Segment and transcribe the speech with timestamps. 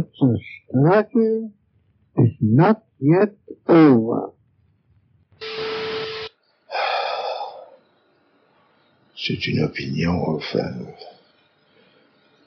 [0.00, 0.38] the
[0.68, 1.52] struggle
[2.16, 3.36] is not yet
[3.68, 4.32] over.
[9.16, 10.72] C'est une opinion, enfin,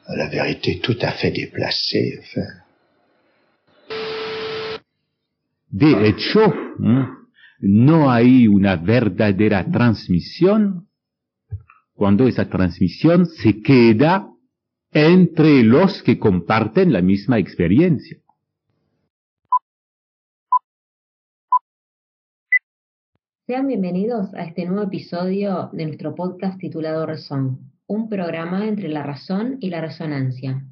[0.08, 2.66] à la vérité tout à fait déplacée, enfin.
[5.72, 6.54] De hecho,
[7.60, 10.88] no hay una verdadera transmisión
[11.94, 14.35] cuando esa transmisión se queda
[14.98, 18.18] entre los que comparten la misma experiencia.
[23.46, 29.04] Sean bienvenidos a este nuevo episodio de nuestro podcast titulado Razón, un programa entre la
[29.04, 30.66] razón y la resonancia.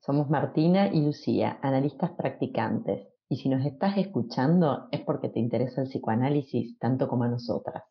[0.00, 5.82] Somos Martina y Lucía, analistas practicantes, y si nos estás escuchando es porque te interesa
[5.82, 7.82] el psicoanálisis tanto como a nosotras.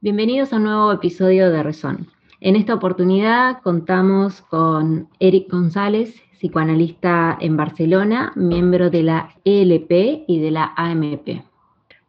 [0.00, 2.06] Bienvenidos a un nuevo episodio de Razón.
[2.40, 10.38] En esta oportunidad contamos con Eric González, psicoanalista en Barcelona, miembro de la ELP y
[10.38, 11.42] de la AMP.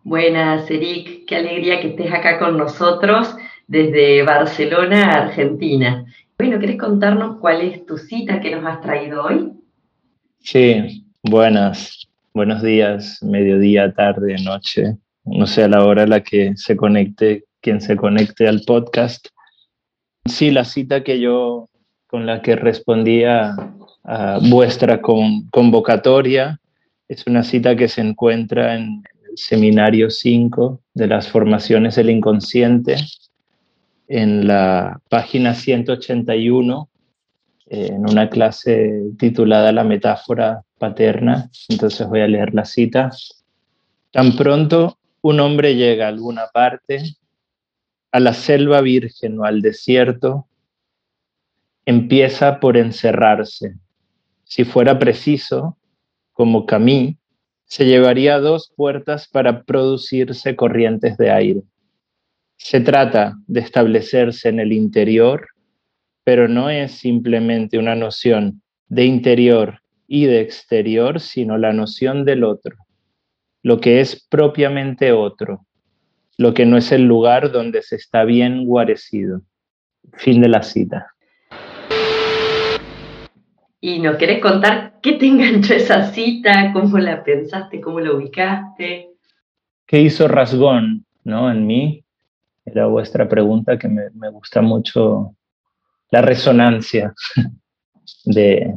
[0.04, 6.06] Buenas, Eric, qué alegría que estés acá con nosotros desde Barcelona, Argentina.
[6.38, 9.52] Bueno, ¿querés contarnos cuál es tu cita que nos has traído hoy?
[10.42, 14.96] Sí, buenas, buenos días, mediodía, tarde, noche,
[15.26, 19.28] no sé a la hora a la que se conecte, quien se conecte al podcast.
[20.26, 21.70] Sí, la cita que yo
[22.08, 23.56] con la que respondía
[24.04, 26.60] a vuestra convocatoria.
[27.08, 32.96] Es una cita que se encuentra en el seminario 5 de las formaciones del inconsciente,
[34.08, 36.90] en la página 181,
[37.68, 41.52] en una clase titulada La metáfora paterna.
[41.68, 43.12] Entonces voy a leer la cita.
[44.12, 47.04] Tan pronto un hombre llega a alguna parte,
[48.12, 50.48] a la selva virgen o al desierto,
[51.86, 53.76] empieza por encerrarse
[54.50, 55.78] si fuera preciso,
[56.34, 57.18] como Camille,
[57.66, 61.62] se llevaría dos puertas para producirse corrientes de aire.
[62.58, 65.50] Se trata de establecerse en el interior,
[66.24, 72.44] pero no es simplemente una noción de interior y de exterior, sino la noción del
[72.44, 72.76] otro,
[73.62, 75.68] lo que es propiamente otro,
[76.40, 79.42] lo que no es el lugar donde se está bien guarecido.
[80.14, 81.14] Fin de la cita.
[83.82, 86.72] ¿Y nos querés contar qué te enganchó esa cita?
[86.72, 87.82] ¿Cómo la pensaste?
[87.82, 89.10] ¿Cómo la ubicaste?
[89.86, 91.52] ¿Qué hizo Rasgón ¿no?
[91.52, 92.06] en mí?
[92.64, 95.36] Era vuestra pregunta que me, me gusta mucho
[96.10, 97.14] la resonancia
[98.24, 98.76] de,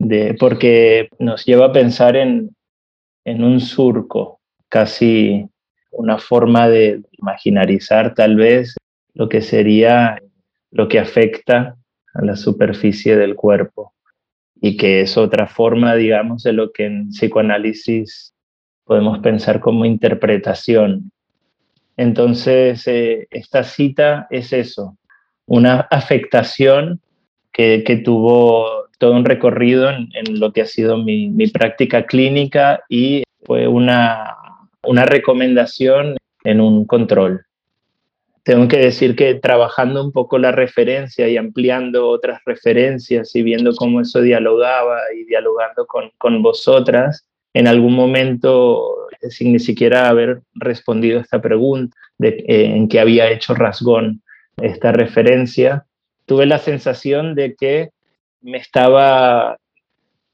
[0.00, 2.56] de, porque nos lleva a pensar en,
[3.24, 5.48] en un surco, casi
[5.92, 8.76] una forma de imaginarizar tal vez
[9.14, 10.20] lo que sería
[10.70, 11.76] lo que afecta
[12.14, 13.94] a la superficie del cuerpo
[14.60, 18.32] y que es otra forma, digamos, de lo que en psicoanálisis
[18.84, 21.12] podemos pensar como interpretación.
[21.96, 24.96] Entonces, eh, esta cita es eso,
[25.46, 27.00] una afectación
[27.52, 30.06] que, que tuvo todo un recorrido en,
[30.38, 34.36] lo que ha sido mi, práctica clínica y fue una,
[34.84, 37.46] una recomendación en un control.
[38.44, 43.72] Tengo que decir que trabajando un poco la referencia y ampliando otras referencias y viendo
[43.76, 50.42] cómo eso dialogaba y dialogando con, con vosotras, en algún momento, sin ni siquiera haber
[50.54, 54.22] respondido a esta pregunta eh, en que había hecho Rasgón
[54.60, 55.86] esta referencia,
[56.26, 57.90] tuve la sensación de que
[58.40, 59.56] me estaba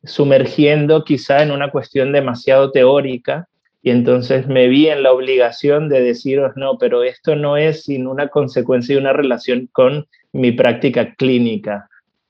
[0.04, 3.48] sumergiendo quizá en una cuestión demasiado teórica
[3.88, 8.06] y entonces me vi en la obligación de deciros, no, pero esto no es sin
[8.06, 11.88] una consecuencia y una relación con mi práctica clínica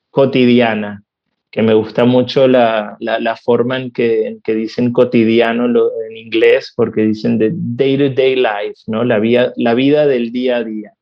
[0.09, 1.03] cotidiana,
[1.51, 6.71] que me gusta mucho la, la, forma en que, en que, dicen cotidiano en inglés,
[6.73, 9.03] porque dicen de day-to-day life, ¿no?
[9.03, 10.93] La vida, la vida del día a día.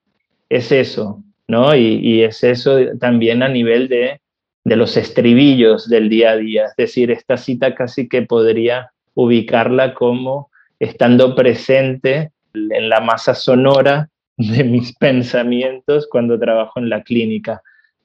[0.49, 1.75] Es eso, ¿no?
[1.75, 4.21] Y, y es eso también a nivel de,
[4.63, 6.65] de los estribillos del día a día.
[6.65, 14.09] Es decir, esta cita casi que podría ubicarla como estando presente en la masa sonora
[14.37, 17.61] de mis pensamientos cuando trabajo en la clínica.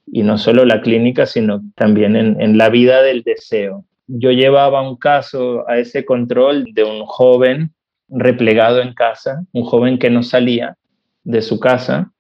[0.06, 3.84] Y no solo la clínica, sino también en, en la vida del deseo.
[4.08, 7.72] Yo llevaba un caso a ese control de un joven
[8.08, 10.76] replegado en casa, un joven que no salía
[11.24, 12.12] de su casa,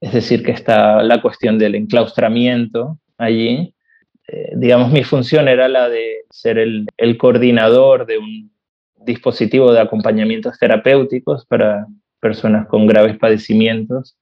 [0.00, 3.74] es decir, que está la cuestión del enclaustramiento allí,
[4.28, 8.50] eh, digamos, mi función era la de ser el, el, coordinador de un
[9.06, 11.86] dispositivo de acompañamientos terapéuticos para
[12.20, 14.16] personas con graves padecimientos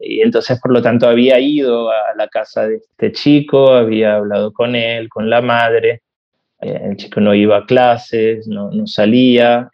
[0.00, 4.52] Y entonces, por lo tanto, había ido a la casa de este chico, había hablado
[4.52, 6.02] con él, con la madre.
[6.60, 9.70] Eh, el chico no iba a clases, no, no salía.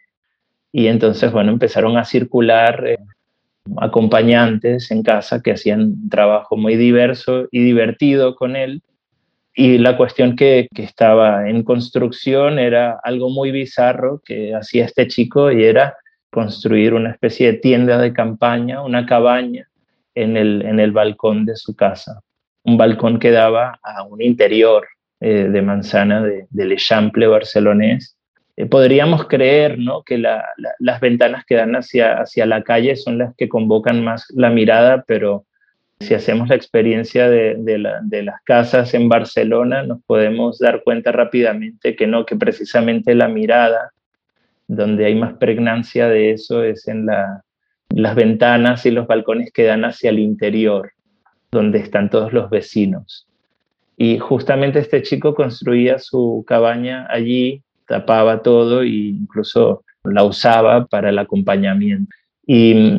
[0.71, 2.97] Y entonces, bueno, empezaron a circular eh,
[3.77, 8.81] acompañantes en casa que hacían un trabajo muy diverso y divertido con él.
[9.53, 15.07] Y la cuestión que, que estaba en construcción era algo muy bizarro que hacía este
[15.07, 15.95] chico y era
[16.29, 19.67] construir una especie de tienda de campaña, una cabaña
[20.15, 22.21] en el, en el balcón de su casa.
[22.63, 24.87] Un balcón que daba a un interior
[25.19, 28.17] eh, de manzana de, del Eixample barcelonés.
[28.55, 30.03] Eh, podríamos creer ¿no?
[30.03, 34.49] que las ventanas que dan hacia, hacia la calle son las que convocan más la
[34.49, 35.45] mirada, pero
[36.01, 37.77] si hacemos la experiencia de,
[38.23, 43.91] las casas en Barcelona, nos podemos dar cuenta rápidamente que no, que precisamente la mirada,
[44.67, 47.43] donde hay más pregnancia de eso, es en la,
[47.89, 50.91] las ventanas y los balcones que dan hacia el interior,
[51.51, 53.27] donde están todos los vecinos.
[53.97, 61.09] Y justamente este chico construía su cabaña allí, tapaba todo e incluso la usaba para
[61.09, 62.15] el acompañamiento.
[62.47, 62.95] Y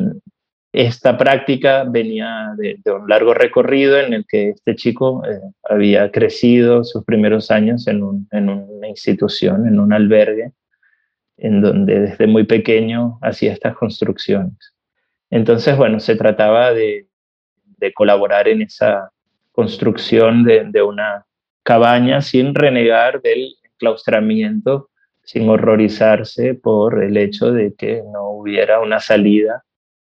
[0.73, 5.39] esta práctica venía de, un largo recorrido en el que este chico eh,
[5.69, 10.51] había crecido sus primeros años en, una institución, en un albergue,
[11.37, 14.73] en donde desde muy pequeño hacía estas construcciones.
[15.29, 17.07] Entonces, bueno, se trataba de,
[17.93, 19.11] colaborar en esa
[19.51, 21.25] construcción de, una
[21.61, 24.89] cabaña sin renegar del claustramiento,
[25.21, 29.63] sin horrorizarse por el hecho de que no hubiera una salida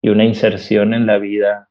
[0.06, 1.68] y una inserción en la vida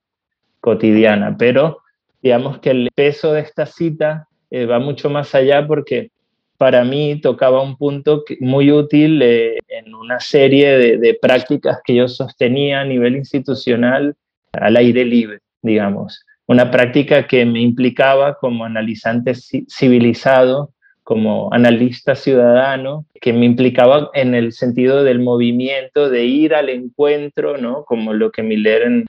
[0.60, 1.38] cotidiana.
[1.40, 1.80] Pero
[2.22, 6.12] digamos que el peso de esta cita eh, va mucho más allá porque
[6.58, 12.10] para mí tocaba un punto muy útil eh, en una serie de, prácticas que yo
[12.10, 14.18] sostenía a nivel institucional
[14.52, 16.26] al aire libre, digamos.
[16.46, 20.74] Una práctica que me implicaba como analizante civilizado,
[21.06, 27.58] como analista ciudadano, que me implicaba en el sentido del movimiento, de ir al encuentro,
[27.58, 27.86] ¿no?
[27.86, 29.06] Como lo que Miller en,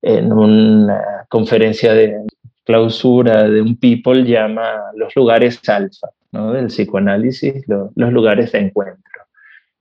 [0.00, 2.16] en una conferencia de
[2.64, 9.22] clausura de un people llama los lugares alfa del psicoanálisis, los lugares de encuentro.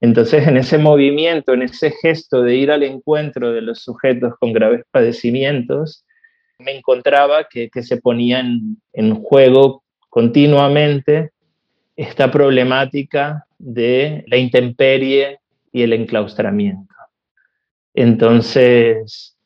[0.01, 4.51] Entonces, en ese movimiento, en ese gesto de ir al encuentro de los sujetos con
[4.51, 6.05] graves padecimientos,
[6.59, 11.31] me encontraba que, se ponía en, en juego continuamente
[11.95, 15.39] esta problemática de la intemperie
[15.71, 16.93] y el enclaustramiento.
[17.93, 19.37] Entonces,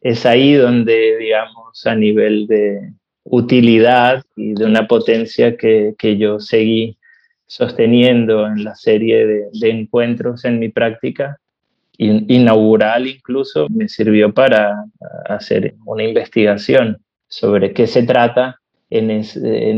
[0.00, 2.92] es ahí donde, digamos, a nivel de,
[3.30, 6.96] utilidad y de una potencia que, que yo seguí
[7.46, 11.38] sosteniendo en la serie de, de encuentros en mi práctica
[12.00, 14.84] inaugural incluso me sirvió para
[15.28, 19.10] hacer una investigación sobre qué se trata en,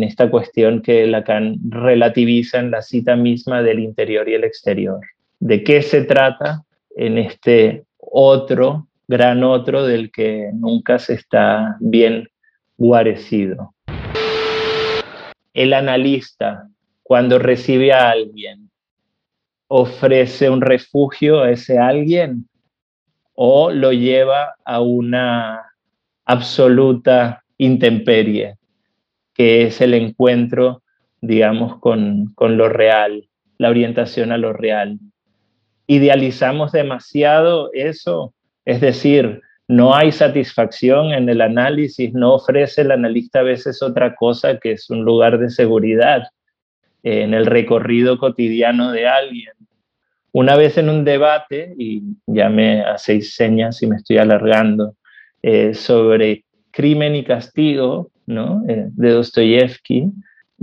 [0.03, 5.01] esta cuestión que Lacan relativiza en la cita misma del interior y el exterior.
[5.41, 6.65] ¿De qué se trata
[6.97, 12.29] en este otro, gran otro del que nunca se está bien
[12.77, 13.75] guarecido.
[15.53, 16.69] El analista,
[17.03, 18.71] cuando recibe a alguien,
[19.69, 22.49] ofrece un refugio a ese alguien
[23.35, 25.61] o lo lleva a una
[26.25, 28.57] absoluta intemperie,
[29.41, 30.83] que es el encuentro,
[31.23, 34.99] digamos, con, con lo real, la orientación a lo real.
[35.87, 38.35] Idealizamos demasiado eso,
[38.67, 44.15] es decir, no hay satisfacción en el análisis, no ofrece el analista a veces otra
[44.15, 46.25] cosa que es un lugar de seguridad
[47.03, 49.55] en el recorrido cotidiano de alguien.
[50.33, 54.97] Una vez en un debate, y ya me hacéis señas y me estoy alargando,
[55.43, 60.13] eh, sobre crimen y castigo Eh, de Dostoyevsky,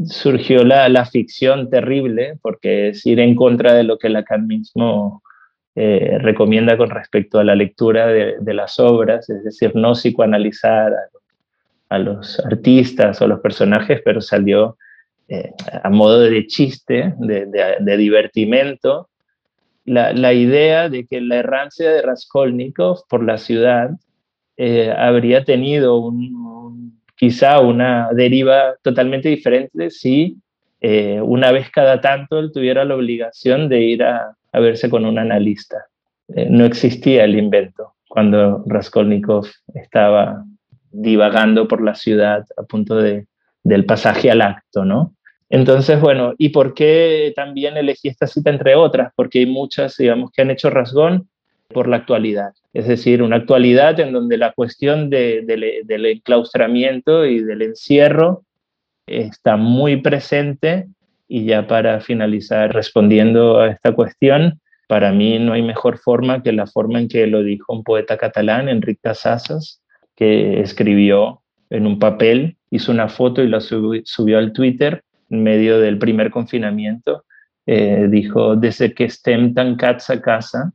[0.06, 5.22] surgió la, la, ficción terrible, porque es ir en contra de lo que Lacan mismo
[5.76, 10.94] eh, recomienda con respecto a la lectura de, las obras, es decir, no psicoanalizar
[11.90, 14.78] a, los artistas o a los personajes, pero salió
[15.28, 15.52] eh,
[15.84, 19.10] a modo de chiste, de, divertimento,
[19.84, 23.92] la, idea de que la errancia de Raskolnikov por la ciudad
[24.98, 26.48] habría tenido un,
[27.18, 30.38] quizá una deriva totalmente diferente si
[30.80, 35.20] una vez cada tanto él tuviera la obligación de ir a, a verse con un
[35.20, 35.86] analista.
[36.36, 40.44] Eh, no existía el invento cuando Raskolnikov estaba
[40.92, 43.28] divagando por la ciudad a punto de,
[43.64, 45.14] del pasaje al acto, ¿no?
[45.50, 49.14] Entonces, bueno, ¿y por qué también elegí esta cita entre otras?
[49.16, 51.30] Porque hay muchas, digamos, que han hecho rasgón
[51.70, 52.54] por la actualidad.
[52.74, 58.44] Es decir, una actualidad en donde la cuestión del enclaustramiento y del encierro
[59.06, 60.88] está muy presente.
[61.30, 66.54] Y ya para finalizar respondiendo a esta cuestión, para mí no hay mejor forma que
[66.54, 69.82] la forma en que lo dijo un poeta catalán, Enric Casasas,
[70.16, 75.80] que escribió en un papel, hizo una foto y la subió al Twitter en medio
[75.82, 77.26] del primer confinamiento.
[77.66, 80.72] Eh, dijo, desde que estem tancats a casa,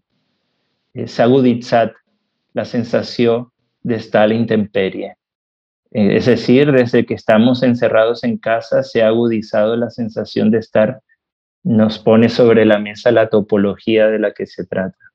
[0.95, 1.93] eh, s'ha aguditzat
[2.55, 3.51] la sensación
[3.83, 5.17] de estar a la.
[5.91, 10.59] Eh, es decir, desde que estamos encerrados en casa se ha agudizado la sensación de
[10.59, 11.01] estar,
[11.65, 15.12] nos pone sobre la mesa la topología de la que se trata.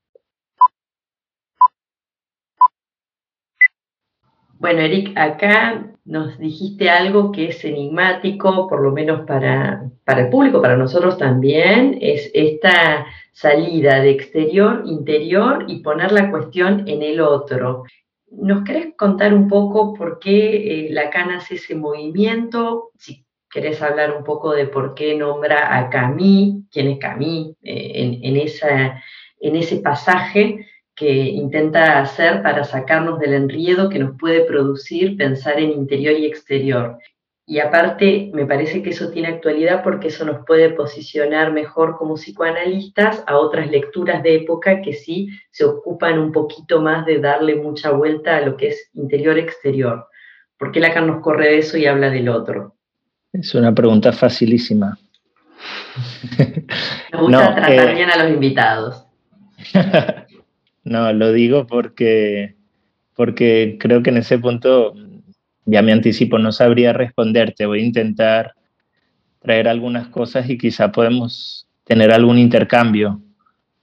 [4.60, 10.30] Bueno, Eric, acá nos dijiste algo que es enigmático, por lo menos para, para el
[10.30, 17.04] público, para nosotros también, es esta salida de exterior, interior y poner la cuestión en
[17.04, 17.84] el otro.
[18.32, 22.90] ¿Nos querés contar un poco por qué eh, Lacan hace ese movimiento?
[22.98, 27.92] Si querés hablar un poco de por qué nombra a Camille, quién es Camille, eh,
[27.94, 29.04] en, en, esa,
[29.40, 30.66] en ese pasaje
[30.98, 36.26] que intenta hacer para sacarnos del enriedo que nos puede producir pensar en interior y
[36.26, 36.98] exterior.
[37.46, 42.16] Y aparte, me parece que eso tiene actualidad porque eso nos puede posicionar mejor como
[42.16, 47.56] psicoanalistas a otras lecturas de época que sí se ocupan un poquito más de darle
[47.56, 50.08] mucha vuelta a lo que es interior-exterior.
[50.58, 52.76] ¿Por qué Lacan nos corre de eso y habla del otro?
[53.32, 54.98] Es una pregunta facilísima.
[57.14, 59.06] Me gusta tratar eh, bien a los invitados.
[60.88, 62.56] No, lo digo porque,
[63.14, 64.94] porque creo que en ese punto,
[65.66, 67.66] ya me anticipo, no sabría responderte.
[67.66, 68.54] Voy a intentar
[69.42, 73.22] traer algunas cosas y quizá podemos tener algún intercambio,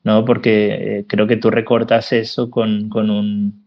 [0.03, 0.25] ¿no?
[0.25, 3.67] Porque eh, creo que tú recortas eso con, con un,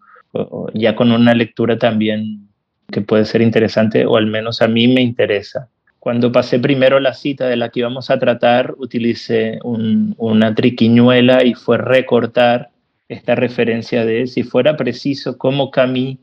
[0.74, 2.48] ya con una lectura también
[2.92, 5.70] que puede ser interesante, o al menos a mí me interesa.
[6.00, 11.54] Cuando pasé primero la cita de la que íbamos a tratar, utilicé una triquiñuela y
[11.54, 12.70] fue recortar
[13.10, 16.20] esta referencia de si fuera preciso cómo Camille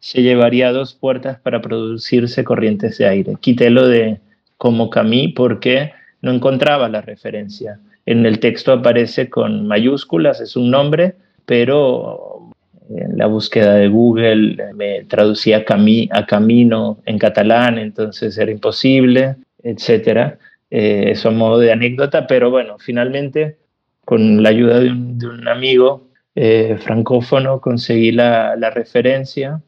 [0.00, 3.36] se llevaría dos puertas para producirse corrientes de aire.
[3.40, 4.20] Quité lo de
[4.56, 5.92] como Camille porque
[6.22, 7.78] no encontraba la referencia.
[8.06, 12.50] En el texto aparece con mayúsculas, es un nombre, pero
[12.88, 19.36] en la búsqueda de Google me traducía Cami, a camino en catalán, entonces era imposible,
[19.62, 20.36] etc.
[20.70, 23.56] Eh, eso a modo de anécdota, pero bueno, finalmente
[24.04, 26.05] con la ayuda de un amigo
[26.38, 29.62] eh, francófono, conseguí la, referencia.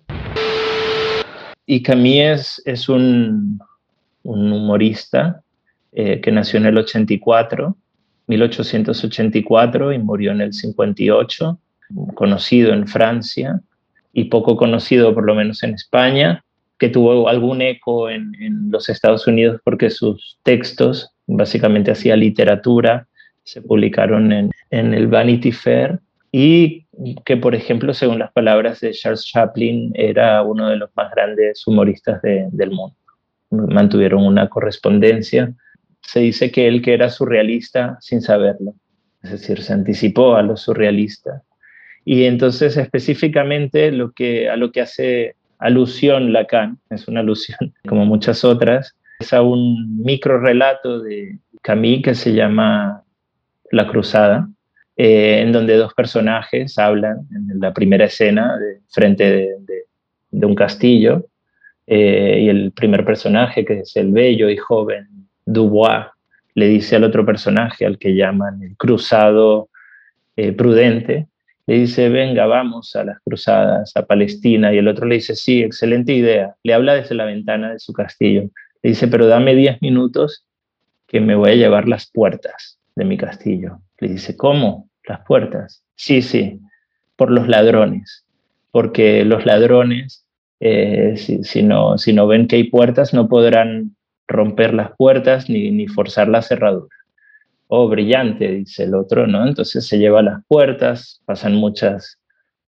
[1.65, 3.59] Y Camille es, un,
[4.23, 5.41] humorista
[5.93, 7.75] eh, que nació en el 84,
[8.27, 11.59] 1884 y murió en el 58,
[12.15, 13.63] conocido en Francia
[14.13, 16.45] y poco conocido por lo menos en España,
[16.79, 18.35] que tuvo algún eco en,
[18.71, 23.09] los Estados Unidos porque sus textos, básicamente hacía literatura,
[23.43, 25.99] se publicaron en, en el Vanity Fair
[26.31, 26.87] y
[27.25, 31.67] que, por ejemplo, según las palabras de Charles Chaplin, era uno de los más grandes
[31.67, 32.97] humoristas del mundo.
[33.51, 35.55] Mantuvieron una correspondencia.
[36.03, 38.75] Se dice que él que era surrealista sin saberlo,
[39.23, 41.43] es decir, se anticipó a los surrealistas.
[42.05, 48.05] Y entonces específicamente lo que, a lo que hace alusión Lacan, es una alusión como
[48.05, 53.03] muchas otras, es a un micro relato de Camille que se llama
[53.71, 54.49] La Cruzada,
[55.01, 59.55] eh, en donde dos personajes hablan en la primera escena frente
[60.31, 61.29] de, un castillo,
[61.87, 65.07] eh, y el primer personaje, que es el bello y joven
[65.47, 66.07] Dubois,
[66.55, 69.69] le dice al otro personaje, al que llaman el cruzado
[70.35, 71.29] eh, prudente,
[71.69, 75.63] le dice, venga, vamos a las cruzadas, a Palestina, y el otro le dice, sí,
[75.63, 78.51] excelente idea, le habla desde la ventana de su castillo,
[78.83, 80.45] le dice, pero dame 10 minutos
[81.07, 83.79] que me voy a llevar las puertas de mi castillo.
[84.01, 84.88] Le dice, ¿cómo?
[85.09, 85.85] Las puertas.
[85.95, 86.61] Sí, sí,
[87.17, 88.25] por los ladrones,
[88.71, 90.27] porque los ladrones,
[90.61, 93.97] eh, si, no, si no ven que hay puertas, no podrán
[94.27, 96.95] romper las puertas ni, ni forzar la cerradura.
[97.67, 99.47] Oh, brillante, dice el otro, ¿no?
[99.47, 102.19] Entonces se lleva las puertas, pasan muchas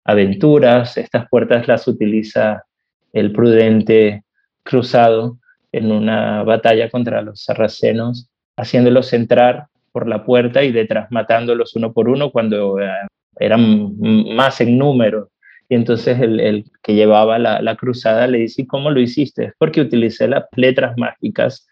[0.05, 2.65] aventuras, estas puertas las utiliza
[3.13, 4.25] el prudente
[4.63, 5.39] cruzado
[5.73, 11.93] en una batalla contra los sarracenos, haciéndolos entrar por la puerta y detrás matándolos uno
[11.93, 12.91] por uno cuando eh,
[13.39, 13.97] eran
[14.35, 15.31] más en número.
[15.69, 19.53] Y entonces el, que llevaba la, cruzada le dice, ¿cómo lo hiciste?
[19.59, 21.67] Porque utilicé las letras mágicas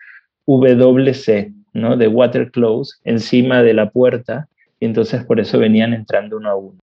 [0.46, 1.96] WC, ¿no?
[1.96, 4.48] De Water Close, encima de la puerta,
[4.80, 6.78] y entonces por eso venían entrando uno a uno.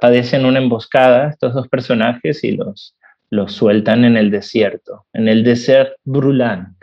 [0.00, 2.94] padecen una emboscada, estos dos personajes, y los,
[3.30, 6.76] los sueltan en el desierto, en el desert brulant,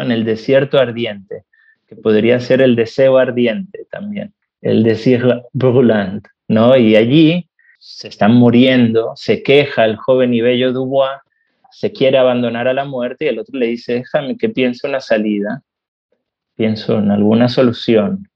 [0.00, 1.44] en el desierto ardiente,
[1.86, 6.26] que podría ser el deseo ardiente también, el desierto brulant.
[6.48, 6.76] ¿no?
[6.76, 7.48] Y allí
[7.78, 11.18] se están muriendo, se queja el joven y bello Dubois,
[11.70, 15.00] se quiere abandonar a la muerte y el otro le dice, déjame que piense una
[15.00, 15.62] salida,
[16.54, 18.28] pienso en alguna solución.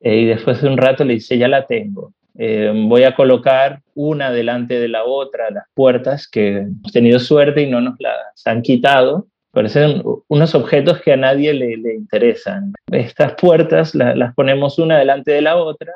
[0.00, 2.14] Eh, y después de un rato le dice, ya la tengo.
[2.38, 7.62] Eh, voy a colocar una delante de la otra, las puertas que hemos tenido suerte
[7.62, 9.28] y no nos las han quitado.
[9.52, 12.72] Parecen unos objetos que a nadie le, interesan.
[12.90, 15.92] Estas puertas las ponemos una delante de la otra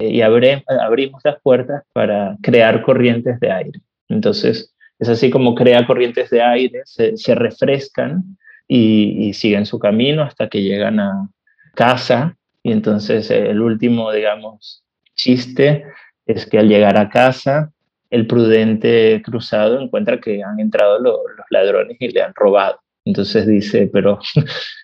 [0.00, 3.80] eh, y abrimos las puertas para crear corrientes de aire.
[4.08, 8.24] Entonces, es así como crea corrientes de aire, se, refrescan
[8.66, 11.28] y, siguen su camino hasta que llegan a
[11.74, 12.36] casa.
[12.64, 14.82] Y entonces el último, digamos,
[15.14, 15.84] chiste
[16.26, 17.70] es que al llegar a casa,
[18.10, 21.18] el prudente cruzado encuentra que han entrado los
[21.54, 22.78] ladrones y le han robado.
[23.06, 24.18] Entonces dice, pero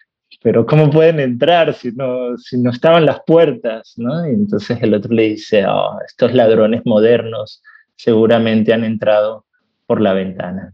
[0.43, 3.95] pero ¿cómo pueden entrar si no, si no estaban las puertas?
[3.97, 4.25] ¿no?
[4.25, 7.62] Entonces el otro le dice, oh, estos ladrones modernos
[7.97, 9.45] seguramente han entrado
[9.87, 10.73] por la ventana.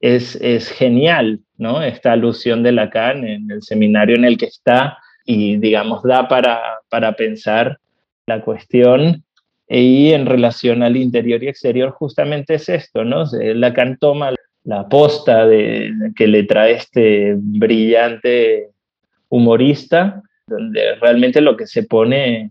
[0.00, 1.82] Es, es genial, ¿no?
[1.82, 6.60] Esta alusión de Lacan en el seminario en el que está y, digamos, da para,
[6.90, 7.78] para pensar
[8.26, 9.24] la cuestión
[9.68, 13.24] y en relación al interior y exterior justamente es esto, ¿no?
[13.32, 14.32] Lacan toma
[14.64, 18.70] la posta que le trae este brillante
[19.28, 22.50] humorista, donde realmente lo que se pone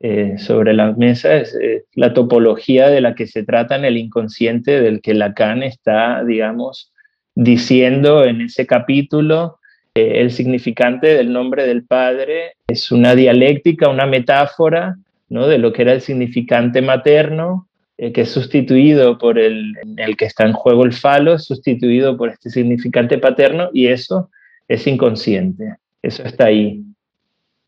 [0.00, 1.56] eh, sobre la mesa es
[1.94, 6.92] la topología de la que se trata en el inconsciente, del que Lacan está, digamos,
[7.34, 9.58] diciendo en ese capítulo.
[9.94, 14.96] Eh, el significante del nombre del Padre es una dialéctica, una metáfora
[15.30, 15.46] ¿no?
[15.46, 20.26] de lo que era el significante materno, eh, que es sustituido por el, el que
[20.26, 24.30] está en juego el falo, sustituido por este significante paterno y eso
[24.68, 26.82] es inconsciente, eso está ahí,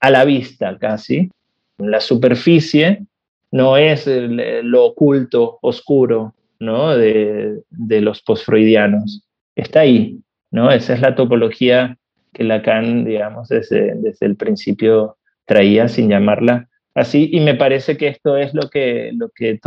[0.01, 1.31] a la vista casi.
[1.79, 3.07] La superficie
[3.51, 6.97] no es lo oculto, oscuro, ¿no?
[6.97, 9.25] De, de los posfreudianos,
[9.57, 10.71] está ahí, ¿no?
[10.71, 11.99] Esa es la topología
[12.33, 18.09] que Lacan, digamos, desde, desde el principio traía sin llamarla así y me parece que
[18.09, 19.59] esto es lo que, lo que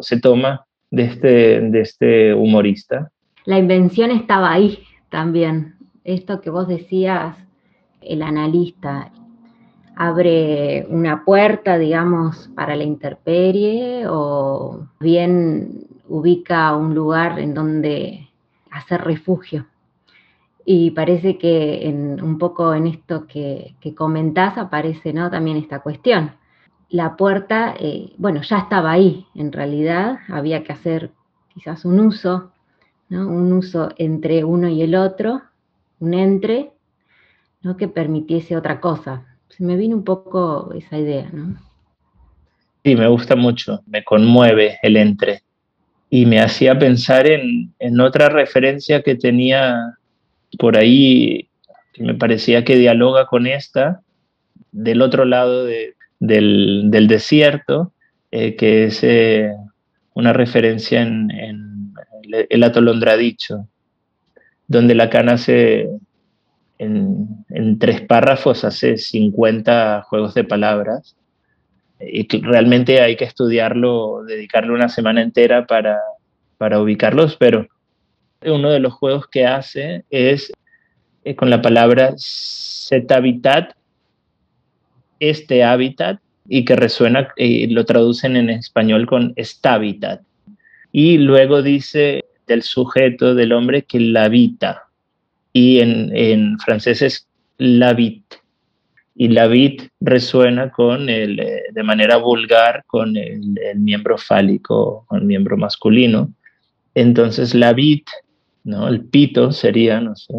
[0.00, 3.10] se toma de este, de este humorista.
[3.44, 4.78] La invención estaba ahí
[5.10, 5.76] también.
[6.04, 7.36] Esto que vos decías,
[8.00, 9.10] el analista
[9.96, 18.28] abre una puerta, digamos, para la intemperie o bien ubica un lugar en donde
[18.70, 19.66] hacer refugio.
[20.66, 25.30] Y parece que en, un poco en esto que, que comentás aparece ¿no?
[25.30, 26.32] también esta cuestión
[26.94, 31.10] la puerta, eh, bueno, ya estaba ahí, en realidad había que hacer
[31.52, 32.52] quizás un uso,
[33.08, 33.26] ¿no?
[33.26, 35.42] un uso entre uno y el otro,
[35.98, 36.70] un entre,
[37.62, 37.76] ¿no?
[37.76, 39.26] que permitiese otra cosa.
[39.48, 41.56] Se me vino un poco esa idea, ¿no?
[42.84, 45.42] Sí, me gusta mucho, me conmueve el entre.
[46.10, 49.98] Y me hacía pensar en, en otra referencia que tenía
[50.60, 51.48] por ahí,
[51.92, 54.00] que me parecía que dialoga con esta,
[54.70, 57.92] del otro lado de, del, desierto,
[58.30, 59.52] eh, que es eh,
[60.14, 61.28] una referencia en,
[62.48, 63.68] el atolondradicho,
[64.66, 65.88] donde Lacan hace
[66.78, 71.16] en, en, tres párrafos, hace 50 juegos de palabras,
[72.00, 76.00] y realmente hay que estudiarlo, dedicarle una semana entera para,
[76.58, 77.66] para ubicarlos, pero
[78.42, 80.52] uno de los juegos que hace es
[81.24, 83.72] eh, con la palabra setavitat
[85.30, 90.20] este hábitat y que resuena, y lo traducen en español con estabitat.
[90.92, 94.84] Y luego dice del sujeto del hombre que la habita.
[95.52, 98.24] Y en, en francés es l'habit.
[99.16, 105.24] Y l'habit resuena con el, eh, de manera vulgar con el, miembro fálico, con el
[105.24, 106.32] miembro masculino.
[106.94, 108.06] Entonces l'habit,
[108.64, 108.88] ¿no?
[108.88, 110.34] el pito sería, no sé,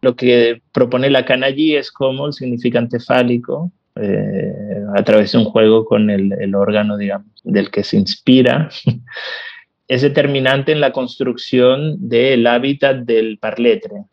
[0.00, 5.38] lo que propone la cana allí es como el significante fálico eh, a través de
[5.38, 8.68] un juego con el, órgano, digamos, del que se inspira,
[9.88, 14.04] es determinante en la construcción del hábitat del parletre.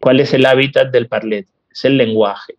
[0.00, 1.52] ¿Cuál es el hábitat del parletre?
[1.70, 2.54] Es el lenguaje.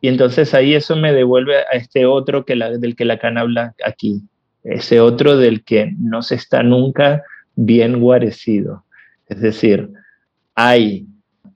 [0.00, 4.22] Y entonces ahí eso me devuelve a este otro que del que Lacan habla aquí,
[4.64, 7.22] ese otro del que no se está nunca
[7.54, 8.84] bien guarecido.
[9.28, 9.90] Es decir,
[10.54, 11.06] hay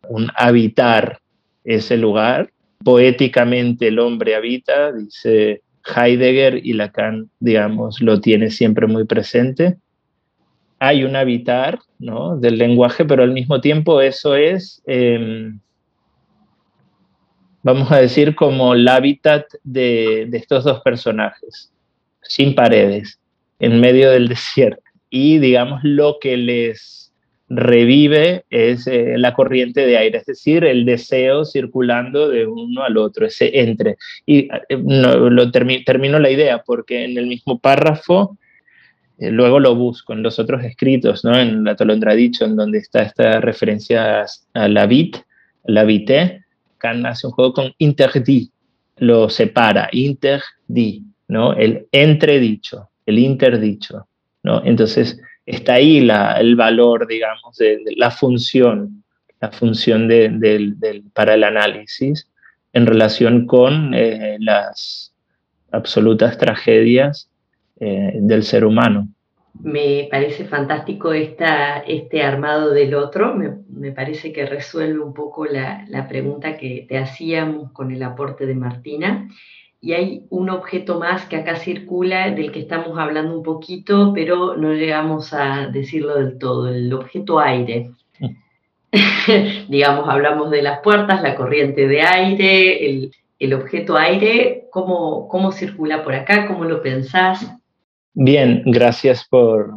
[0.08, 1.18] un habitar
[1.64, 2.50] ese lugar
[2.86, 9.78] Poéticamente el hombre habita, dice Heidegger y Lacan, digamos, lo tiene siempre muy presente.
[10.78, 12.36] Hay un habitar ¿no?
[12.36, 15.58] del lenguaje, pero al mismo tiempo eso es, em,
[17.64, 21.72] vamos a decir, como el hábitat de, de estos dos personajes,
[22.22, 23.18] sin paredes,
[23.58, 24.80] en medio del desierto.
[25.10, 27.05] Y digamos, lo que les
[27.48, 32.96] revive es eh, la corriente de aire, es decir, el deseo circulando de uno al
[32.96, 33.96] otro, ese entre.
[34.24, 38.36] Y eh, no, lo termino la idea porque en el mismo párrafo,
[39.18, 41.38] eh, luego lo busco en los otros escritos, ¿no?
[41.38, 45.16] en la Tolondra dicho, en donde está esta referencia a la bit,
[45.64, 46.44] la vité,
[46.78, 48.50] Kant hace un juego con interdit,
[48.98, 51.52] lo separa, interdit, ¿no?
[51.54, 54.06] el entredicho, el interdicho.
[54.42, 54.62] ¿no?
[54.64, 59.04] Entonces, está ahí el valor, digamos, de, la función,
[59.40, 60.72] la función de,
[61.14, 62.28] para el análisis
[62.72, 65.14] en relación con eh, las
[65.70, 67.30] absolutas tragedias
[67.80, 69.08] eh, del ser humano.
[69.58, 75.46] Me parece fantástico esta, este armado del otro, me, me parece que resuelve un poco
[75.46, 79.28] la, la pregunta que te hacíamos con el aporte de Martina
[79.80, 84.56] y hay un objeto más que acá circula, del que estamos hablando un poquito, pero
[84.56, 87.90] no llegamos a decirlo del todo, el objeto aire.
[89.68, 96.02] Digamos, hablamos de las puertas, la corriente de aire, el, objeto aire, ¿cómo, ¿cómo circula
[96.02, 96.46] por acá?
[96.46, 97.46] ¿Cómo lo pensás?
[98.14, 99.72] Bien, gracias por,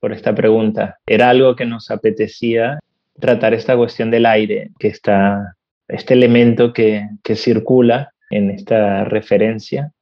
[0.00, 0.98] por esta pregunta.
[1.06, 2.80] Era algo que nos apetecía
[3.20, 5.54] tratar esta cuestión del aire, que está
[5.86, 9.92] este elemento que, que circula en esta referencia,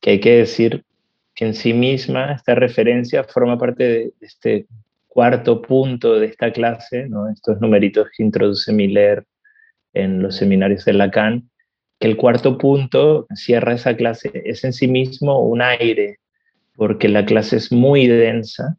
[0.00, 0.84] que hay que decir
[1.34, 4.66] que en sí misma esta referencia forma parte de este
[5.06, 7.28] cuarto punto de esta clase, ¿no?
[7.28, 9.24] estos numeritos que introduce Miller
[9.92, 11.50] en los seminarios de Lacan,
[11.98, 16.18] que el cuarto punto cierra esa clase, es en sí mismo un aire,
[16.76, 18.76] porque la clase es muy densa,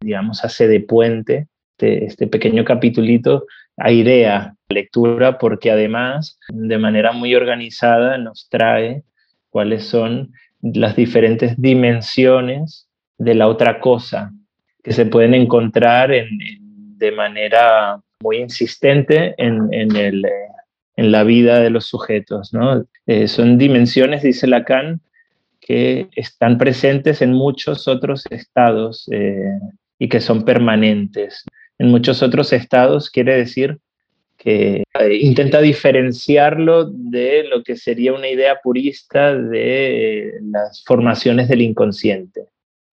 [0.00, 7.34] digamos, hace de puente, este, este pequeño capitulito airea lectura porque además de manera muy
[7.34, 9.02] organizada nos trae
[9.50, 10.32] cuáles son
[10.62, 14.32] las diferentes dimensiones de la otra cosa
[14.82, 20.24] que se pueden encontrar de manera muy insistente en, el,
[20.96, 22.52] en, la vida de los sujetos.
[22.52, 22.84] ¿no?
[23.06, 25.00] Eh, son dimensiones, dice Lacan,
[25.60, 29.58] que están presentes en muchos otros estados eh,
[29.98, 31.44] y que son permanentes.
[31.82, 33.76] En muchos otros estados quiere decir
[34.38, 41.60] que eh, intenta diferenciarlo de lo que sería una idea purista de las formaciones del
[41.60, 42.44] inconsciente.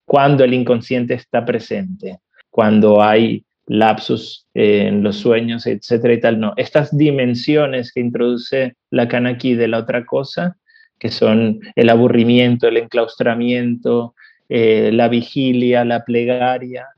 [0.04, 2.18] Cuando el inconsciente está presente,
[2.50, 6.40] cuando hay lapsus en los sueños, etcétera y tal.
[6.40, 10.56] No, estas dimensiones que introduce Lacan aquí de la otra cosa,
[10.98, 14.16] que son el aburrimiento, el enclaustramiento,
[14.48, 16.88] eh, la vigilia, la plegaria,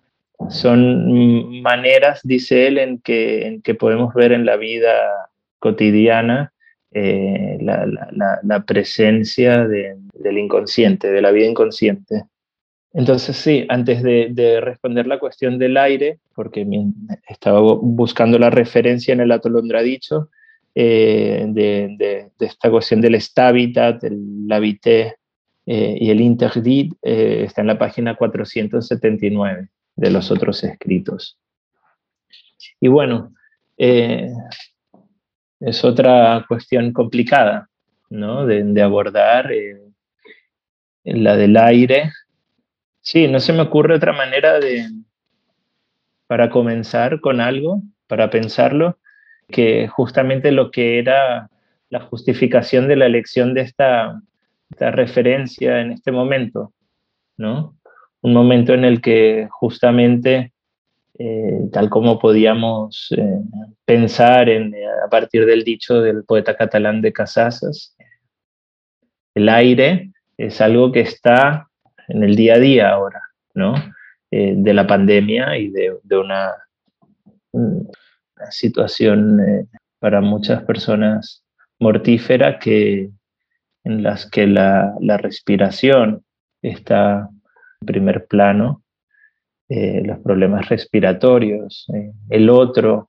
[0.50, 4.92] son maneras, dice él, en que, en que podemos ver en la vida
[5.58, 6.52] cotidiana
[6.94, 12.24] eh, la, presencia del inconsciente, de la vida inconsciente.
[12.92, 16.66] Entonces, sí, antes de, responder la cuestión del aire, porque
[17.28, 20.28] estaba buscando la referencia en el atolondra dicho,
[20.74, 25.16] eh, de, esta cuestión del estabitat, el habité
[25.64, 31.38] eh, y el interdit, está en la página 479 de los otros escritos.
[32.80, 33.32] Y bueno,
[33.78, 34.32] eh,
[35.60, 37.68] es otra cuestión complicada
[38.10, 38.46] ¿no?
[38.46, 39.80] de, abordar, eh,
[41.04, 42.12] la del aire.
[43.00, 44.88] Sí, no se me ocurre otra manera de,
[46.26, 48.98] para comenzar con algo, para pensarlo,
[49.48, 51.50] que justamente lo que era
[51.90, 54.20] la justificación de la elección de esta,
[54.70, 56.72] esta referencia en este momento,
[57.36, 57.76] ¿no?
[58.22, 60.52] Un momento en el que justamente,
[61.18, 63.40] eh, tal como podíamos eh,
[63.84, 67.96] pensar en, eh, a partir del dicho del poeta catalán de Casasas,
[69.34, 71.68] el aire es algo que está
[72.08, 73.20] en el día a día ahora,
[73.54, 73.74] ¿no?
[74.30, 76.54] de la pandemia y de, una,
[78.48, 81.44] situación para muchas personas
[81.78, 83.10] mortífera que,
[83.84, 86.24] en las que la, la respiración
[86.62, 87.28] está
[87.84, 88.82] primer plano
[89.74, 93.08] eh, los problemas respiratorios, eh, el otro,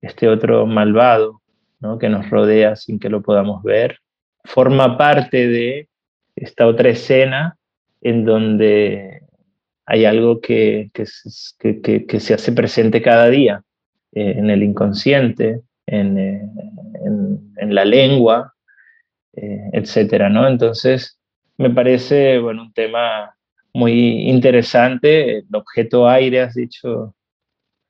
[0.00, 1.42] este otro malvado
[1.80, 1.98] ¿no?
[1.98, 3.98] que nos rodea sin que lo podamos ver,
[4.42, 5.88] forma parte de
[6.34, 7.58] esta otra escena
[8.00, 9.20] en donde
[9.84, 11.04] hay algo que, que,
[12.20, 13.62] se hace presente cada día,
[14.12, 18.54] eh, en el inconsciente, en, en, en la lengua,
[19.34, 20.48] etcétera, ¿no?
[20.48, 21.20] Entonces,
[21.58, 23.37] me parece, bueno, un tema
[23.78, 25.38] muy interesante.
[25.38, 27.14] El objeto aire, has dicho,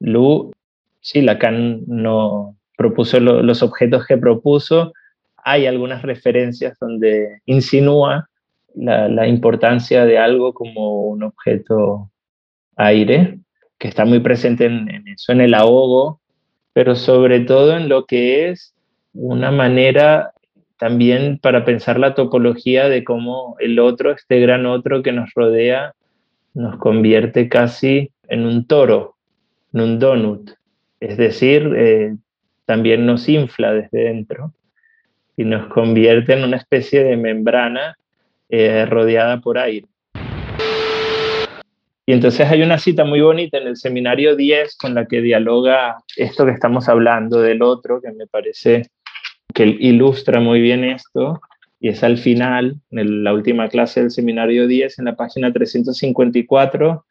[0.01, 0.53] Lu.
[1.01, 4.93] Sí, Lacan no propuso los objetos que propuso.
[5.39, 8.29] Hay algunas referencias donde insinúa
[8.75, 12.11] la, importancia de algo como un objeto
[12.77, 13.39] aire,
[13.79, 16.21] que está muy presente en, en eso, en el ahogo,
[16.75, 18.75] pero sobre todo en lo que es
[19.15, 20.33] una manera
[20.79, 25.95] también para pensar la topología de cómo el otro, este gran otro que nos rodea,
[26.55, 29.17] nos convierte casi en un toro,
[29.73, 30.51] en un donut.
[31.01, 32.17] Es decir, eh,
[32.65, 34.53] también nos infla desde dentro
[35.37, 37.97] y nos convierte en una especie de membrana
[38.49, 39.87] eh, rodeada por aire.
[42.07, 45.99] Y entonces hay una cita muy bonita en el seminario 10 con la que dialoga
[46.17, 48.87] esto que estamos hablando del otro, que me parece
[49.55, 51.41] que ilustra muy bien esto,
[51.81, 57.05] y es al final, en la última clase del seminario 10, en la página 354,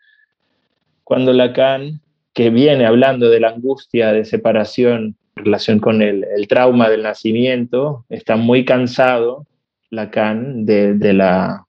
[1.03, 2.01] cuando Lacan,
[2.33, 8.05] que viene hablando de la angustia de separación en relación con el, trauma del nacimiento,
[8.09, 9.45] está muy cansado,
[9.89, 11.67] Lacan, de, de la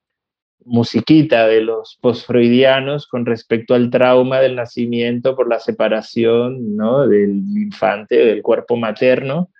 [0.68, 7.06] musiquita de los postfreudianos con respecto al trauma del nacimiento por la separación ¿no?
[7.08, 9.50] del infante, del cuerpo materno,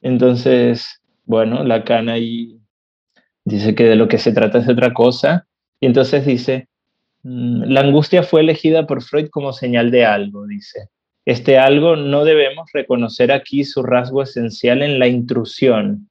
[0.00, 2.58] entonces, bueno, Lacan ahí
[3.44, 5.46] dice que de lo que se trata es otra cosa.
[5.80, 6.68] Y entonces dice,
[7.22, 10.88] mm, la angustia fue elegida por Freud como señal de algo, dice.
[11.26, 16.08] Este algo no debemos reconocer aquí su rasgo esencial en la intrusión.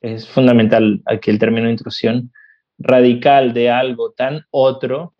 [0.00, 2.32] Es fundamental aquí el término intrusión,
[2.78, 5.14] radical de algo tan otro,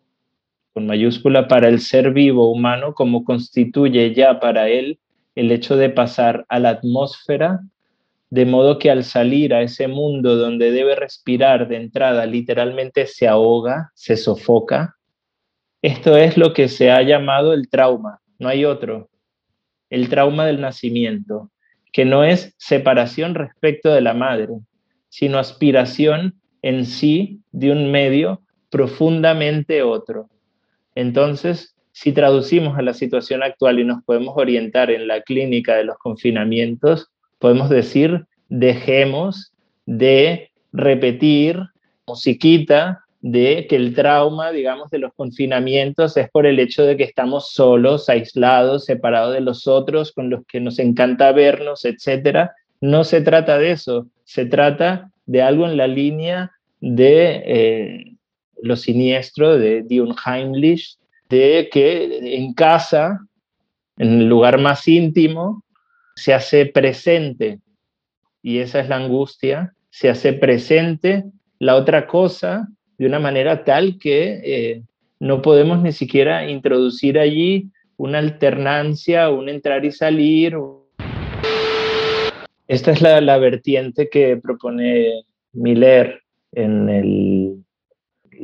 [0.73, 4.99] con mayúscula, para el ser vivo humano como constituye ya para él
[5.35, 7.61] el hecho de pasar a la atmósfera
[8.33, 13.27] de modo que al salir a ese mundo donde debe respirar de entrada, literalmente se
[13.27, 14.95] ahoga, se sofoca.
[15.83, 19.07] Esto es lo que se ha llamado el trauma, no hay otro.
[19.91, 21.51] El trauma del nacimiento,
[21.91, 24.53] que no es separación respecto de la madre,
[25.09, 28.41] sino aspiración en sí de un medio
[28.71, 30.27] profundamente otro.
[30.95, 35.83] Entonces, si traducimos a la situación actual y nos podemos orientar en la clínica de
[35.83, 37.12] los confinamientos,
[37.43, 39.51] podemos decir, dejemos
[39.85, 41.59] de repetir
[42.07, 47.03] musiquita de que el trauma, digamos, de los confinamientos es por el hecho de que
[47.03, 52.51] estamos solos, aislados, separados de los otros, con los que nos encanta vernos, etc.
[52.79, 58.15] No se trata de eso, se trata de algo en la línea de eh,
[58.61, 63.19] lo siniestro de Dion Heimlich, de que en casa,
[63.97, 65.62] en el lugar más íntimo,
[66.15, 67.59] se hace presente,
[68.41, 71.23] y esa es la angustia, se hace presente
[71.59, 74.83] la otra cosa de una manera tal que eh,
[75.19, 80.57] no podemos ni siquiera introducir allí una alternancia, un entrar y salir.
[82.67, 85.23] Esta es la, la vertiente que propone
[85.53, 86.21] Miller
[86.51, 87.63] en el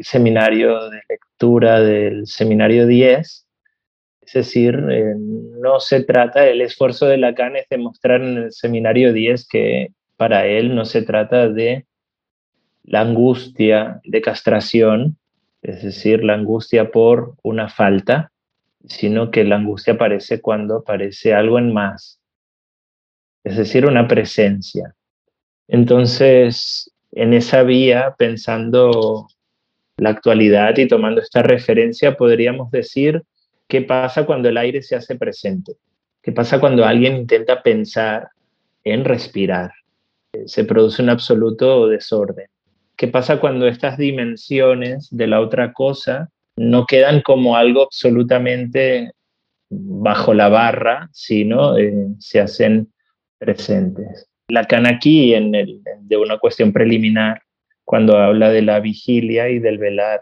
[0.02, 3.46] seminario de lectura del seminario 10,
[4.30, 9.12] es decir, eh, no se trata, el esfuerzo de Lacan es demostrar en el seminario
[9.12, 11.88] 10 que para él no se trata de
[12.84, 15.18] la angustia de castración,
[15.64, 18.32] es decir, la angustia por una falta,
[18.86, 22.22] sino que la angustia aparece cuando aparece algo en más,
[23.44, 24.94] es decir, una presencia.
[25.68, 29.28] Entonces, en esa vía, pensando
[29.98, 33.24] la actualidad y tomando esta referencia, podríamos decir
[33.70, 35.74] ¿Qué pasa cuando el aire se hace presente?
[36.24, 38.30] ¿Qué pasa cuando alguien intenta pensar
[38.84, 39.72] en respirar?
[40.48, 42.48] Se produce un absoluto desorden.
[42.98, 49.12] ¿Qué pasa cuando estas dimensiones de la otra cosa no quedan como algo absolutamente
[49.70, 52.92] bajo la barra, sino eh, se hacen
[53.38, 54.28] presentes?
[54.48, 57.44] Lacan aquí, en el, de una cuestión preliminar,
[57.86, 60.22] cuando habla de la vigilia y del velar,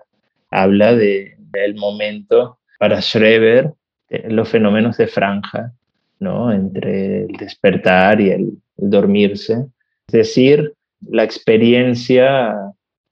[0.52, 3.74] habla de, del momento para Schreber
[4.10, 5.74] eh, los fenómenos de franja,
[6.20, 6.52] ¿no?
[6.52, 9.66] entre el despertar y el, dormirse.
[10.08, 10.74] Es decir,
[11.10, 12.56] la experiencia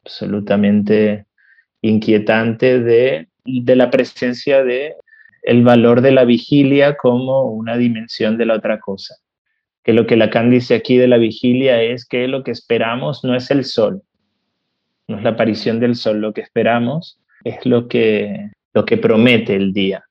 [0.04, 1.26] absolutamente
[1.82, 4.96] inquietante de, la presencia de
[5.44, 9.16] el valor de la vigilia como una dimensión de la otra cosa.
[9.84, 13.36] Que lo que Lacan dice aquí de la vigilia es que lo que esperamos no
[13.36, 14.02] es el sol,
[15.08, 19.56] no es la aparición del sol, lo que esperamos es lo que lo que promete
[19.56, 20.04] el día.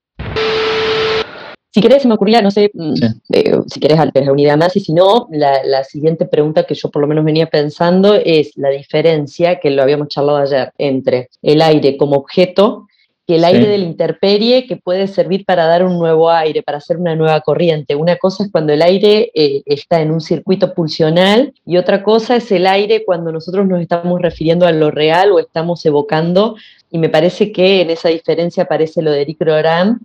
[1.70, 2.94] Si querés, se me ocurría, no sé, mm,
[3.32, 6.88] eh, si querés alterar una idea más, y si no, la, siguiente pregunta que yo
[6.88, 11.60] por lo menos venía pensando es la diferencia, que lo habíamos charlado ayer, entre el
[11.60, 12.86] aire como objeto
[13.26, 16.78] que el aire de la intemperie que puede servir para dar un nuevo aire, para
[16.78, 17.94] hacer una nueva corriente.
[17.94, 22.36] Una cosa es cuando el aire eh, está en un circuito pulsional y otra cosa
[22.36, 26.56] es el aire cuando nosotros nos estamos refiriendo a lo real o estamos evocando.
[26.90, 30.00] Y me parece que en esa diferencia aparece lo de Eric Roran,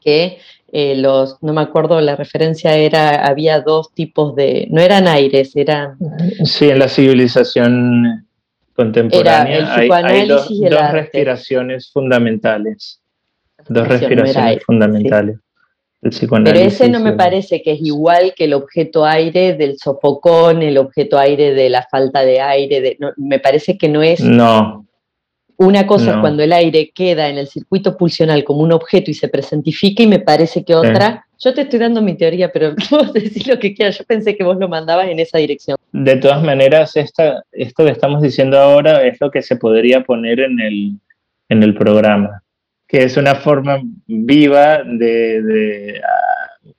[0.00, 0.38] que
[0.72, 5.52] eh, los, no me acuerdo, la referencia era, había dos tipos de, no eran aires,
[5.54, 5.96] eran...
[6.44, 8.26] Sí, en la civilización
[8.74, 10.48] contemporánea hay, dos,
[10.90, 13.00] respiraciones fundamentales.
[13.68, 15.38] Dos respiraciones fundamentales.
[16.02, 20.76] Pero ese no me parece que es igual que el objeto aire del sofocón, el
[20.76, 22.98] objeto aire de la falta de aire.
[23.16, 24.20] me parece que no es.
[24.20, 24.84] No.
[25.58, 29.14] Una cosa es cuando el aire queda en el circuito pulsional como un objeto y
[29.14, 33.12] se presentifica, y me parece que otra yo te estoy dando mi teoría, pero vos
[33.12, 33.98] decís lo que quieras.
[33.98, 35.76] Yo pensé que vos lo mandabas en esa dirección.
[35.92, 40.40] De todas maneras, esta, esto que estamos diciendo ahora es lo que se podría poner
[40.40, 40.92] en el,
[41.48, 42.42] en el programa,
[42.86, 46.00] que es una forma viva de...
[46.02, 46.38] Ah,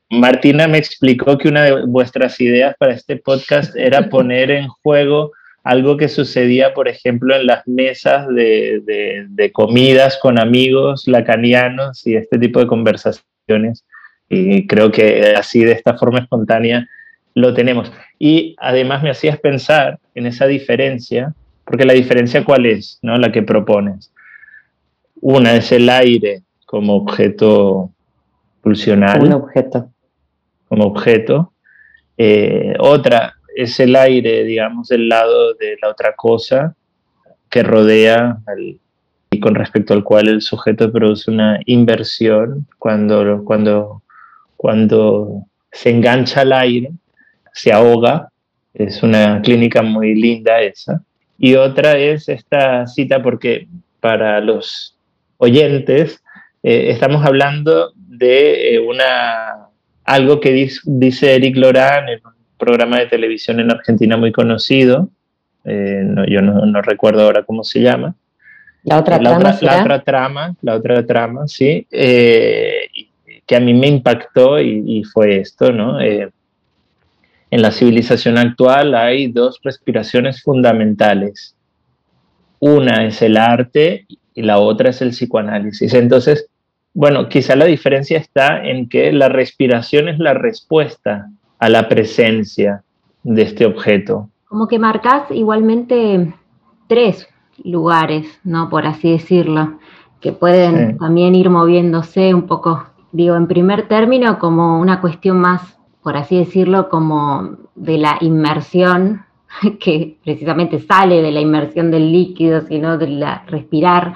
[0.09, 5.31] Martina me explicó que una de vuestras ideas para este podcast era poner en juego
[5.63, 12.05] algo que sucedía, por ejemplo, en las mesas de, de, de comidas con amigos lacanianos
[12.05, 13.85] y este tipo de conversaciones
[14.33, 16.87] y creo que así, de esta forma espontánea,
[17.35, 17.91] lo tenemos.
[18.19, 21.33] Y además me hacías pensar en esa diferencia,
[21.65, 23.17] porque la diferencia cuál es, ¿no?
[23.17, 24.11] La que propones.
[25.21, 27.91] Una es el aire como objeto
[28.61, 29.23] pulsional.
[29.23, 29.89] Un objeto.
[30.67, 31.53] Como objeto.
[32.17, 36.75] Eh, otra es el aire, digamos, del lado de la otra cosa
[37.49, 38.39] que rodea
[39.33, 44.02] y con respecto al cual el sujeto produce una inversión cuando, cuando
[44.63, 46.91] cuando se engancha al aire,
[47.51, 48.29] se ahoga.
[48.73, 51.03] Es una clínica muy linda esa.
[51.37, 53.67] Y otra es esta cita porque
[53.99, 54.97] para los
[55.35, 56.23] oyentes
[56.63, 59.67] eh, estamos hablando de eh, una,
[60.05, 60.53] algo que
[60.85, 65.09] dice, Eric Lorán en un programa de televisión en Argentina muy conocido.
[65.65, 68.15] Eh, yo no, recuerdo ahora cómo se llama.
[68.85, 69.57] La otra trama.
[69.59, 71.85] la otra trama, la otra trama, sí
[73.45, 75.99] que a mí me impactó y, fue esto, ¿no?
[75.99, 76.31] Eh,
[77.51, 81.55] en la civilización actual hay dos respiraciones fundamentales.
[82.59, 85.93] Una es el arte y la otra es el psicoanálisis.
[85.93, 86.47] Entonces,
[86.93, 91.29] bueno, quizá la diferencia está en que la respiración es la respuesta
[91.59, 92.83] a la presencia
[93.23, 94.29] de este objeto.
[94.45, 96.33] Como que marcas igualmente
[96.87, 97.27] tres
[97.63, 98.69] lugares, ¿no?
[98.69, 99.79] Por así decirlo,
[100.21, 105.77] que pueden también ir moviéndose un poco digo, en primer término, como una cuestión más,
[106.01, 109.23] por así decirlo, como de la inmersión,
[109.79, 114.15] que precisamente sale de la inmersión del líquido, sino de la respirar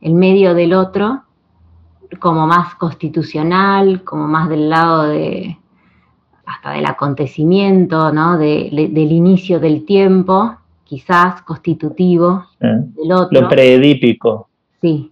[0.00, 1.24] en medio del otro,
[2.20, 5.58] como más constitucional, como más del lado de
[6.46, 8.38] hasta del acontecimiento, ¿no?
[8.38, 13.40] del inicio del tiempo, quizás constitutivo del otro.
[13.40, 14.48] Lo preedípico.
[14.80, 15.10] Sí.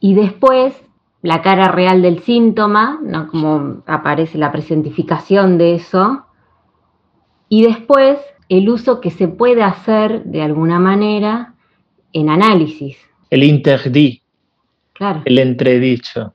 [0.00, 0.82] Y después
[1.22, 3.28] la cara real del síntoma, ¿no?
[3.28, 6.24] como aparece la presentificación de eso,
[7.48, 11.54] y después el uso que se puede hacer de alguna manera
[12.12, 12.96] en análisis.
[13.28, 14.22] El interdit,
[14.92, 15.22] claro.
[15.24, 16.34] el entredicho,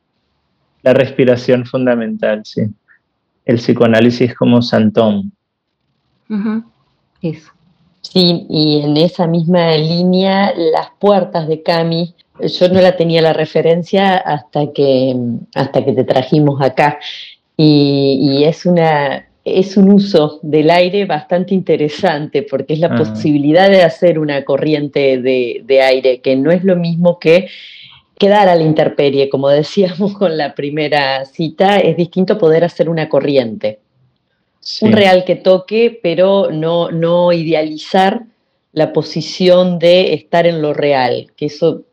[0.83, 2.61] la respiración fundamental, sí.
[3.43, 5.31] El psicoanálisis como santón.
[7.21, 7.51] Eso.
[8.11, 13.33] Sí, y en esa misma línea, las puertas de Cami yo no la tenía la
[13.33, 15.15] referencia hasta que,
[15.55, 16.99] hasta que te trajimos acá.
[17.57, 22.97] Y, es, una, es un uso del aire bastante interesante porque es la ah.
[22.97, 27.47] posibilidad de hacer una corriente de, aire, que no es lo mismo que
[28.19, 33.09] quedar a la intemperie, como decíamos con la primera cita, es distinto poder hacer una
[33.09, 33.79] corriente.
[34.81, 38.23] Un real que toque, pero no, no idealizar
[38.73, 41.83] la posición de estar en lo real, que eso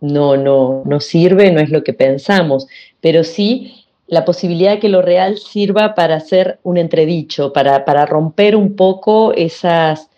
[0.00, 2.66] no, no, no sirve, no es lo que pensamos,
[3.00, 8.04] pero sí la posibilidad de que lo real sirva para hacer un entredicho, para, para
[8.04, 10.10] romper un poco esas,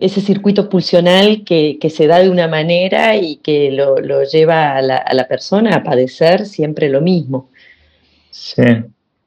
[0.00, 4.96] ese circuito pulsional que, se da de una manera y que lo, lleva a la,
[4.96, 7.50] a la, persona a padecer siempre lo mismo.
[8.30, 8.62] Sí,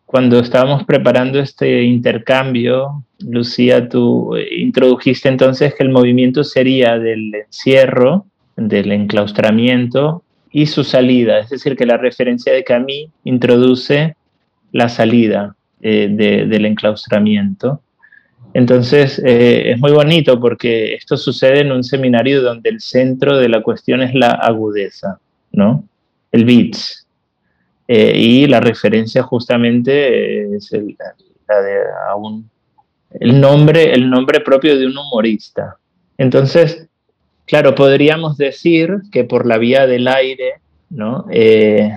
[0.07, 8.25] cuando estábamos preparando este intercambio, Lucía, tú introdujiste entonces que el movimiento sería del encierro
[8.55, 14.15] del enclaustramiento y su salida, es decir, que la referencia de Camille introduce
[14.71, 17.81] la salida eh, del enclaustramiento.
[18.53, 23.49] Entonces, eh, es muy bonito porque esto sucede en un seminario donde el centro de
[23.49, 25.19] la cuestión es la agudeza,
[25.51, 25.83] ¿no?
[26.31, 27.06] El bits.
[27.87, 30.97] Eh, y la referencia justamente es el,
[31.47, 31.79] la de
[33.19, 35.77] el, nombre, el nombre propio de un humorista.
[36.17, 36.87] Entonces,
[37.45, 40.55] claro, podríamos decir que por la vía del aire,
[40.89, 41.25] ¿no?
[41.31, 41.91] Eh,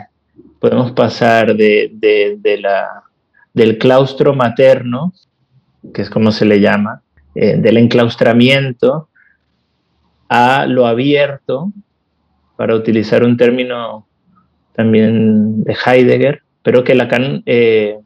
[0.61, 3.03] podemos pasar de, de, la,
[3.53, 5.13] del claustro materno
[5.95, 7.03] que es como se le llama,
[7.35, 9.09] eh, del enclaustramiento
[10.29, 11.73] a lo abierto,
[12.57, 14.07] para utilizar un término
[14.75, 17.99] también de Heidegger, pero que Lacan eh,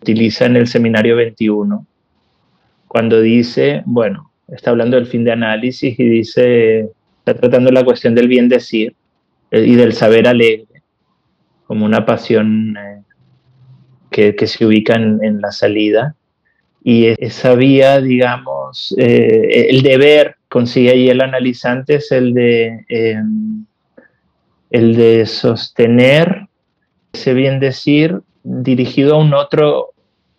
[0.00, 1.86] utiliza en el Seminario 21,
[2.88, 8.14] cuando dice, bueno, está hablando del fin de análisis y dice, está tratando la cuestión
[8.14, 8.94] del bien decir
[9.50, 10.82] eh, y del saber alegre,
[11.66, 12.76] como una pasión
[14.10, 16.14] que, que, se ubica en, en la salida.
[16.86, 23.64] Y esa vía, digamos, eh, el deber, consigue ahí el analizante, es el de, em,
[24.74, 26.48] el de sostener
[27.12, 29.90] ese bien decir dirigido a un otro,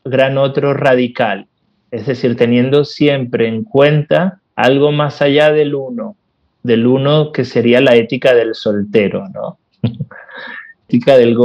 [0.04, 1.48] gran otro radical,
[1.90, 6.18] es decir, teniendo siempre en cuenta algo más allá del uno,
[6.64, 9.58] del uno que sería la ética del soltero, ¿no?
[10.90, 11.38] ética del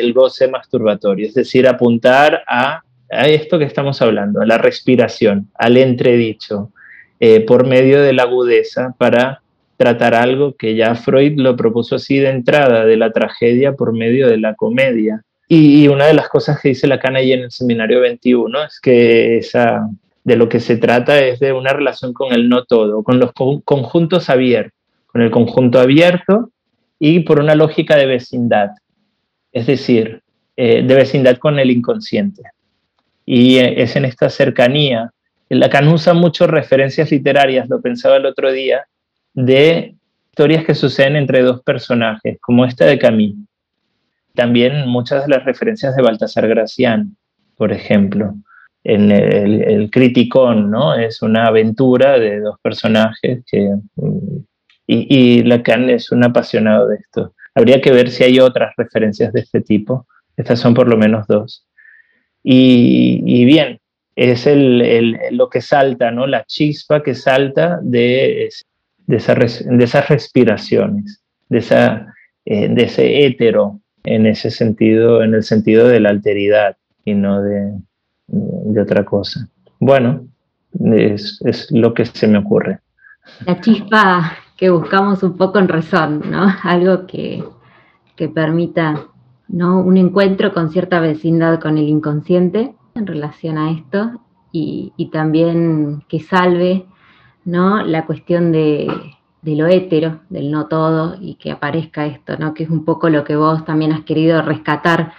[0.00, 5.50] el goce masturbatorio, es decir, apuntar a a esto que estamos hablando, a la respiración,
[5.54, 6.70] al entredicho,
[7.18, 9.42] eh, por medio de la agudeza para
[9.80, 14.28] tratar algo que ya Freud lo propuso así de entrada, de la tragedia por medio
[14.28, 15.22] de la comedia.
[15.48, 19.38] Y, una de las cosas que dice Lacan ahí en el seminario 21 es que
[19.38, 19.88] esa,
[20.22, 23.32] de lo que se trata es de una relación con el no todo, con los
[23.32, 26.50] conjuntos abiertos, con el conjunto abierto
[26.98, 28.72] y por una lógica de vecindad,
[29.50, 30.20] es decir,
[30.58, 32.42] eh, de vecindad con el inconsciente
[33.24, 35.10] y es en esta cercanía.
[35.48, 38.84] Lacan usa muchas referencias literarias, lo pensaba el otro día,
[39.34, 39.96] de
[40.30, 43.44] historias que suceden entre dos personajes, como esta de Camille.
[44.34, 47.16] También muchas de las referencias de Baltasar Gracián,
[47.56, 48.34] por ejemplo.
[48.82, 50.94] En el, el, Criticón, ¿no?
[50.94, 53.74] Es una aventura de dos personajes que,
[54.86, 57.34] y, y Lacan es un apasionado de esto.
[57.54, 60.06] Habría que ver si hay otras referencias de este tipo.
[60.36, 61.66] Estas son por lo menos dos.
[62.42, 63.80] Y, bien,
[64.16, 66.26] es el, lo que salta, ¿no?
[66.26, 68.48] La chispa que salta de,
[69.10, 75.42] de, de esas respiraciones, de, esa, eh, de ese hétero, en ese sentido, en el
[75.42, 77.78] sentido de la alteridad y no de,
[78.28, 79.48] de otra cosa.
[79.78, 80.26] Bueno,
[80.94, 82.78] es, es, lo que se me ocurre.
[83.46, 86.46] La chispa que buscamos un poco en razón, ¿no?
[86.62, 87.42] Algo que,
[88.16, 89.06] que permita
[89.48, 89.80] ¿no?
[89.80, 94.20] un encuentro con cierta vecindad con el inconsciente en relación a esto
[94.52, 96.84] y, también que salve
[97.44, 97.82] ¿no?
[97.82, 98.88] la cuestión de,
[99.42, 102.54] lo hétero, del no todo, y que aparezca esto, ¿no?
[102.54, 105.12] que es un poco lo que vos también has querido rescatar,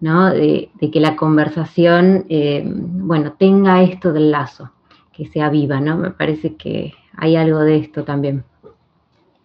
[0.00, 0.30] ¿no?
[0.30, 4.70] de, que la conversación eh, bueno, tenga esto del lazo,
[5.12, 5.96] que sea viva, ¿no?
[5.96, 8.44] Me parece que hay algo de esto también.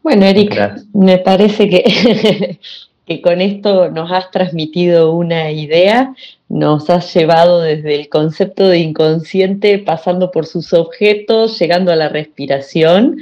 [0.01, 0.57] Bueno, Eric,
[0.93, 2.59] me parece que
[3.07, 6.13] que con esto nos has transmitido una idea,
[6.49, 12.09] nos has llevado desde el concepto de inconsciente, pasando por sus objetos, llegando a la
[12.09, 13.17] respiración.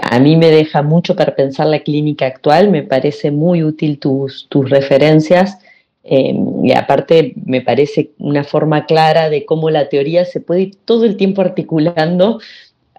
[0.00, 4.46] A mí me deja mucho para pensar la clínica actual, me parece muy útil tus,
[4.48, 5.58] tus referencias.
[6.04, 10.76] Eh, y aparte me parece una forma clara de cómo la teoría se puede ir
[10.84, 12.38] todo el tiempo articulando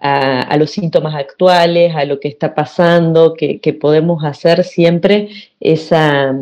[0.00, 5.28] a, los síntomas actuales, a lo que está pasando, que, podemos hacer siempre
[5.60, 6.34] esa,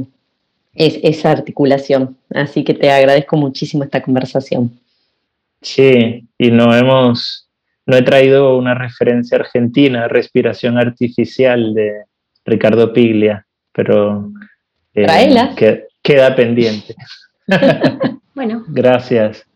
[0.75, 2.17] esa articulación.
[2.35, 4.71] Así que te agradezco muchísimo esta conversación.
[5.61, 7.49] Sí, y no hemos,
[7.85, 12.05] no he traído una referencia argentina, respiración artificial de
[12.45, 14.31] Ricardo Piglia, pero
[14.95, 16.95] eh, queda pendiente.
[18.35, 18.65] bueno.
[18.69, 19.48] Gracias.